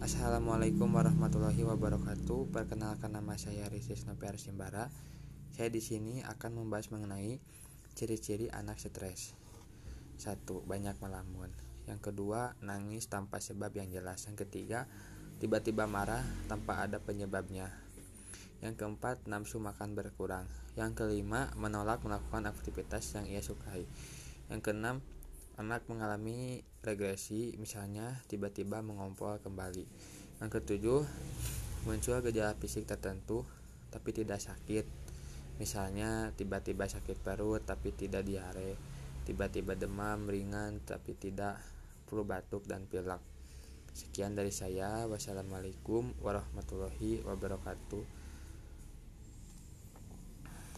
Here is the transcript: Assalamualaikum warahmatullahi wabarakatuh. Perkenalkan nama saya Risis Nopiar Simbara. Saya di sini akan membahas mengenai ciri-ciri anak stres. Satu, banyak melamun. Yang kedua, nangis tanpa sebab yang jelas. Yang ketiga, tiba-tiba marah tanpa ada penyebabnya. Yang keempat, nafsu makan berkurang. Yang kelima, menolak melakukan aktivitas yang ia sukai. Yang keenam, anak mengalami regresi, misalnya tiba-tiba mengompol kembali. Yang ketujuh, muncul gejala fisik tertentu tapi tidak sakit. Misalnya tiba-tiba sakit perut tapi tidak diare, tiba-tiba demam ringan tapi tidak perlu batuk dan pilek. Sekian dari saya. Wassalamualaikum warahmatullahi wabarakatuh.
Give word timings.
Assalamualaikum 0.00 0.96
warahmatullahi 0.96 1.60
wabarakatuh. 1.60 2.48
Perkenalkan 2.48 3.12
nama 3.12 3.36
saya 3.36 3.68
Risis 3.68 4.08
Nopiar 4.08 4.40
Simbara. 4.40 4.88
Saya 5.52 5.68
di 5.68 5.84
sini 5.84 6.24
akan 6.24 6.56
membahas 6.56 6.88
mengenai 6.88 7.36
ciri-ciri 7.92 8.48
anak 8.48 8.80
stres. 8.80 9.36
Satu, 10.16 10.64
banyak 10.64 10.96
melamun. 11.04 11.52
Yang 11.84 12.00
kedua, 12.00 12.56
nangis 12.64 13.12
tanpa 13.12 13.44
sebab 13.44 13.76
yang 13.76 13.92
jelas. 13.92 14.24
Yang 14.24 14.48
ketiga, 14.48 14.88
tiba-tiba 15.36 15.84
marah 15.84 16.24
tanpa 16.48 16.80
ada 16.80 16.96
penyebabnya. 16.96 17.68
Yang 18.64 18.80
keempat, 18.80 19.28
nafsu 19.28 19.60
makan 19.60 19.92
berkurang. 19.92 20.48
Yang 20.80 20.96
kelima, 20.96 21.52
menolak 21.60 22.00
melakukan 22.00 22.48
aktivitas 22.48 23.04
yang 23.20 23.28
ia 23.28 23.44
sukai. 23.44 23.84
Yang 24.48 24.60
keenam, 24.64 25.04
anak 25.60 25.84
mengalami 25.92 26.64
regresi, 26.80 27.52
misalnya 27.60 28.24
tiba-tiba 28.32 28.80
mengompol 28.80 29.36
kembali. 29.44 29.84
Yang 30.40 30.50
ketujuh, 30.56 31.04
muncul 31.84 32.16
gejala 32.24 32.56
fisik 32.56 32.88
tertentu 32.88 33.44
tapi 33.92 34.16
tidak 34.16 34.40
sakit. 34.40 34.88
Misalnya 35.60 36.32
tiba-tiba 36.32 36.88
sakit 36.88 37.20
perut 37.20 37.60
tapi 37.68 37.92
tidak 37.92 38.24
diare, 38.24 38.80
tiba-tiba 39.28 39.76
demam 39.76 40.24
ringan 40.24 40.80
tapi 40.80 41.12
tidak 41.20 41.60
perlu 42.08 42.24
batuk 42.24 42.64
dan 42.64 42.88
pilek. 42.88 43.20
Sekian 43.92 44.32
dari 44.32 44.54
saya. 44.54 45.04
Wassalamualaikum 45.04 46.16
warahmatullahi 46.24 47.20
wabarakatuh. 47.20 48.29